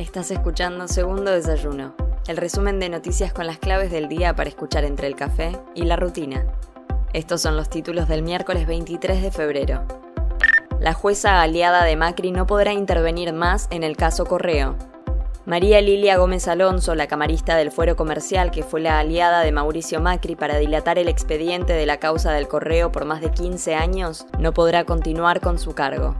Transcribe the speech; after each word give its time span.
Estás 0.00 0.30
escuchando 0.30 0.88
Segundo 0.88 1.30
Desayuno, 1.30 1.94
el 2.26 2.38
resumen 2.38 2.80
de 2.80 2.88
noticias 2.88 3.34
con 3.34 3.46
las 3.46 3.58
claves 3.58 3.90
del 3.90 4.08
día 4.08 4.34
para 4.34 4.48
escuchar 4.48 4.82
entre 4.84 5.06
el 5.06 5.14
café 5.14 5.60
y 5.74 5.82
la 5.82 5.96
rutina. 5.96 6.46
Estos 7.12 7.42
son 7.42 7.54
los 7.54 7.68
títulos 7.68 8.08
del 8.08 8.22
miércoles 8.22 8.66
23 8.66 9.20
de 9.20 9.30
febrero. 9.30 9.84
La 10.80 10.94
jueza 10.94 11.42
aliada 11.42 11.84
de 11.84 11.96
Macri 11.96 12.32
no 12.32 12.46
podrá 12.46 12.72
intervenir 12.72 13.34
más 13.34 13.68
en 13.70 13.82
el 13.82 13.98
caso 13.98 14.24
Correo. 14.24 14.74
María 15.44 15.82
Lilia 15.82 16.16
Gómez 16.16 16.48
Alonso, 16.48 16.94
la 16.94 17.06
camarista 17.06 17.54
del 17.56 17.70
fuero 17.70 17.94
comercial 17.94 18.50
que 18.50 18.62
fue 18.62 18.80
la 18.80 19.00
aliada 19.00 19.42
de 19.42 19.52
Mauricio 19.52 20.00
Macri 20.00 20.34
para 20.34 20.56
dilatar 20.56 20.98
el 20.98 21.08
expediente 21.08 21.74
de 21.74 21.84
la 21.84 21.98
causa 21.98 22.32
del 22.32 22.48
correo 22.48 22.90
por 22.90 23.04
más 23.04 23.20
de 23.20 23.32
15 23.32 23.74
años, 23.74 24.24
no 24.38 24.54
podrá 24.54 24.84
continuar 24.84 25.42
con 25.42 25.58
su 25.58 25.74
cargo. 25.74 26.16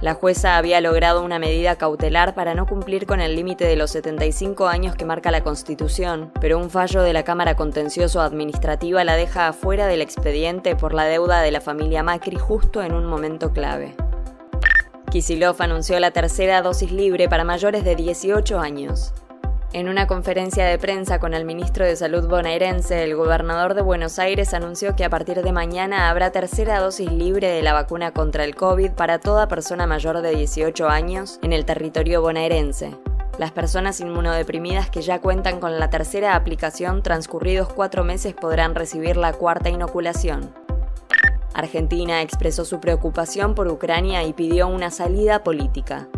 La 0.00 0.14
jueza 0.14 0.56
había 0.56 0.80
logrado 0.80 1.22
una 1.22 1.38
medida 1.38 1.76
cautelar 1.76 2.34
para 2.34 2.54
no 2.54 2.64
cumplir 2.64 3.04
con 3.04 3.20
el 3.20 3.36
límite 3.36 3.66
de 3.66 3.76
los 3.76 3.90
75 3.90 4.66
años 4.66 4.96
que 4.96 5.04
marca 5.04 5.30
la 5.30 5.42
Constitución, 5.42 6.32
pero 6.40 6.56
un 6.58 6.70
fallo 6.70 7.02
de 7.02 7.12
la 7.12 7.22
Cámara 7.22 7.54
Contencioso 7.54 8.22
Administrativa 8.22 9.04
la 9.04 9.16
deja 9.16 9.48
afuera 9.48 9.86
del 9.86 10.00
expediente 10.00 10.74
por 10.74 10.94
la 10.94 11.04
deuda 11.04 11.42
de 11.42 11.50
la 11.50 11.60
familia 11.60 12.02
Macri 12.02 12.38
justo 12.38 12.82
en 12.82 12.94
un 12.94 13.04
momento 13.04 13.52
clave. 13.52 13.94
Kisilov 15.10 15.56
anunció 15.58 16.00
la 16.00 16.12
tercera 16.12 16.62
dosis 16.62 16.92
libre 16.92 17.28
para 17.28 17.44
mayores 17.44 17.84
de 17.84 17.94
18 17.94 18.58
años. 18.58 19.12
En 19.72 19.88
una 19.88 20.08
conferencia 20.08 20.66
de 20.66 20.78
prensa 20.78 21.20
con 21.20 21.32
el 21.32 21.44
ministro 21.44 21.84
de 21.84 21.94
Salud 21.94 22.26
bonaerense, 22.26 23.04
el 23.04 23.14
gobernador 23.14 23.74
de 23.74 23.82
Buenos 23.82 24.18
Aires 24.18 24.52
anunció 24.52 24.96
que 24.96 25.04
a 25.04 25.10
partir 25.10 25.42
de 25.42 25.52
mañana 25.52 26.10
habrá 26.10 26.32
tercera 26.32 26.80
dosis 26.80 27.12
libre 27.12 27.46
de 27.46 27.62
la 27.62 27.72
vacuna 27.72 28.10
contra 28.10 28.42
el 28.42 28.56
COVID 28.56 28.90
para 28.90 29.20
toda 29.20 29.46
persona 29.46 29.86
mayor 29.86 30.22
de 30.22 30.34
18 30.34 30.88
años 30.88 31.38
en 31.42 31.52
el 31.52 31.64
territorio 31.64 32.20
bonaerense. 32.20 32.96
Las 33.38 33.52
personas 33.52 34.00
inmunodeprimidas 34.00 34.90
que 34.90 35.02
ya 35.02 35.20
cuentan 35.20 35.60
con 35.60 35.78
la 35.78 35.88
tercera 35.88 36.34
aplicación 36.34 37.04
transcurridos 37.04 37.72
cuatro 37.72 38.02
meses 38.02 38.34
podrán 38.34 38.74
recibir 38.74 39.16
la 39.16 39.34
cuarta 39.34 39.70
inoculación. 39.70 40.52
Argentina 41.54 42.22
expresó 42.22 42.64
su 42.64 42.80
preocupación 42.80 43.54
por 43.54 43.68
Ucrania 43.68 44.24
y 44.24 44.32
pidió 44.32 44.66
una 44.66 44.90
salida 44.90 45.44
política. 45.44 46.08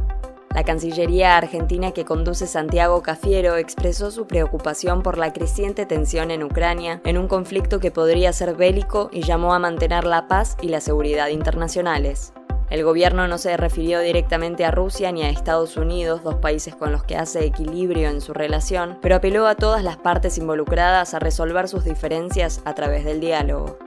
La 0.55 0.64
Cancillería 0.64 1.39
argentina 1.39 1.92
que 1.92 2.05
conduce 2.05 2.47
Santiago 2.47 3.03
Cafiero 3.03 3.56
expresó 3.56 4.11
su 4.11 4.27
preocupación 4.27 5.03
por 5.03 5.17
la 5.17 5.33
creciente 5.33 5.86
tensión 5.86 6.31
en 6.31 6.42
Ucrania 6.42 7.00
en 7.05 7.17
un 7.17 7.27
conflicto 7.27 7.81
que 7.81 7.91
podría 7.91 8.34
ser 8.34 8.55
bélico 8.55 9.08
y 9.12 9.23
llamó 9.23 9.55
a 9.55 9.58
mantener 9.58 10.05
la 10.05 10.28
paz 10.28 10.58
y 10.61 10.69
la 10.69 10.83
seguridad 10.83 11.28
internacionales. 11.28 12.34
El 12.69 12.84
gobierno 12.84 13.28
no 13.28 13.39
se 13.39 13.56
refirió 13.56 14.00
directamente 14.00 14.67
a 14.67 14.70
Rusia 14.70 15.11
ni 15.11 15.23
a 15.23 15.30
Estados 15.30 15.78
Unidos, 15.78 16.23
dos 16.23 16.34
países 16.36 16.75
con 16.75 16.92
los 16.92 17.03
que 17.03 17.17
hace 17.17 17.45
equilibrio 17.47 18.11
en 18.11 18.20
su 18.20 18.34
relación, 18.34 18.98
pero 19.00 19.17
apeló 19.17 19.47
a 19.47 19.55
todas 19.55 19.83
las 19.83 19.97
partes 19.97 20.36
involucradas 20.36 21.14
a 21.14 21.19
resolver 21.19 21.67
sus 21.67 21.84
diferencias 21.84 22.61
a 22.67 22.75
través 22.75 23.06
del 23.06 23.20
diálogo. 23.20 23.78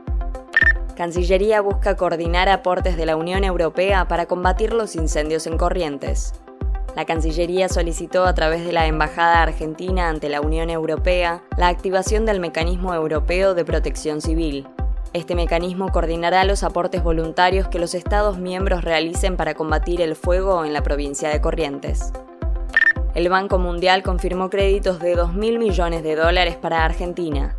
Cancillería 0.96 1.62
busca 1.62 1.96
coordinar 1.96 2.50
aportes 2.50 2.98
de 2.98 3.06
la 3.06 3.18
Unión 3.18 3.44
Europea 3.44 4.08
para 4.08 4.26
combatir 4.26 4.74
los 4.74 4.96
incendios 4.96 5.46
en 5.46 5.58
Corrientes. 5.58 6.34
La 6.96 7.04
Cancillería 7.04 7.68
solicitó 7.68 8.24
a 8.24 8.34
través 8.34 8.66
de 8.66 8.72
la 8.72 8.88
Embajada 8.88 9.42
Argentina 9.42 10.08
ante 10.08 10.30
la 10.30 10.40
Unión 10.40 10.70
Europea 10.70 11.44
la 11.58 11.68
activación 11.68 12.26
del 12.26 12.40
Mecanismo 12.40 12.94
Europeo 12.94 13.54
de 13.54 13.66
Protección 13.66 14.22
Civil. 14.22 14.66
Este 15.12 15.36
mecanismo 15.36 15.92
coordinará 15.92 16.46
los 16.46 16.64
aportes 16.64 17.04
voluntarios 17.04 17.68
que 17.68 17.80
los 17.80 17.96
Estados 17.96 18.38
miembros 18.38 18.86
realicen 18.86 19.36
para 19.36 19.56
combatir 19.56 20.00
el 20.00 20.16
fuego 20.16 20.64
en 20.64 20.72
la 20.72 20.84
provincia 20.84 21.28
de 21.28 21.42
Corrientes. 21.42 22.14
El 23.14 23.28
Banco 23.28 23.60
Mundial 23.60 24.02
confirmó 24.02 24.50
créditos 24.50 25.00
de 25.00 25.18
2.000 25.18 25.60
millones 25.60 26.02
de 26.02 26.16
dólares 26.16 26.56
para 26.56 26.86
Argentina. 26.86 27.58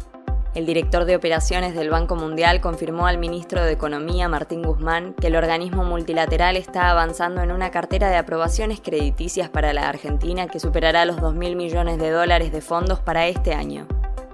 El 0.57 0.65
director 0.65 1.05
de 1.05 1.15
operaciones 1.15 1.75
del 1.75 1.91
Banco 1.91 2.17
Mundial 2.17 2.63
confirmó 2.63 3.07
al 3.07 3.19
ministro 3.19 3.63
de 3.63 3.73
Economía, 3.73 4.27
Martín 4.27 4.63
Guzmán, 4.63 5.13
que 5.13 5.27
el 5.27 5.37
organismo 5.37 5.85
multilateral 5.85 6.57
está 6.57 6.89
avanzando 6.89 7.43
en 7.43 7.53
una 7.53 7.71
cartera 7.71 8.09
de 8.09 8.17
aprobaciones 8.17 8.81
crediticias 8.81 9.51
para 9.51 9.75
la 9.75 9.87
Argentina 9.87 10.47
que 10.47 10.59
superará 10.59 11.05
los 11.05 11.19
2.000 11.19 11.57
millones 11.57 11.99
de 11.99 12.09
dólares 12.09 12.53
de 12.53 12.63
fondos 12.63 13.01
para 13.01 13.27
este 13.27 13.53
año. 13.53 13.87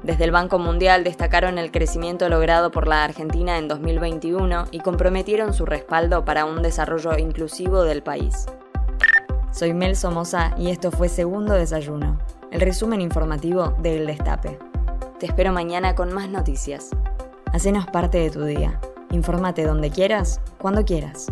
Desde 0.04 0.22
el 0.22 0.30
Banco 0.30 0.60
Mundial 0.60 1.02
destacaron 1.02 1.58
el 1.58 1.72
crecimiento 1.72 2.28
logrado 2.28 2.70
por 2.70 2.86
la 2.86 3.02
Argentina 3.02 3.58
en 3.58 3.66
2021 3.66 4.66
y 4.70 4.78
comprometieron 4.78 5.52
su 5.52 5.66
respaldo 5.66 6.24
para 6.24 6.44
un 6.44 6.62
desarrollo 6.62 7.18
inclusivo 7.18 7.82
del 7.82 8.04
país. 8.04 8.46
Soy 9.50 9.74
Mel 9.74 9.96
Somoza 9.96 10.54
y 10.56 10.70
esto 10.70 10.92
fue 10.92 11.08
Segundo 11.08 11.54
Desayuno, 11.54 12.16
el 12.52 12.60
resumen 12.60 13.00
informativo 13.00 13.74
de 13.80 13.96
El 13.96 14.06
Destape. 14.06 14.71
Te 15.22 15.28
espero 15.28 15.52
mañana 15.52 15.94
con 15.94 16.12
más 16.12 16.28
noticias. 16.28 16.90
Hacenos 17.52 17.86
parte 17.86 18.18
de 18.18 18.28
tu 18.28 18.42
día. 18.42 18.80
Infórmate 19.12 19.62
donde 19.62 19.88
quieras, 19.88 20.40
cuando 20.58 20.84
quieras. 20.84 21.28